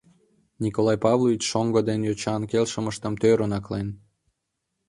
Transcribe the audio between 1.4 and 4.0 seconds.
шоҥго ден йочан келшымыштым тӧрын аклен.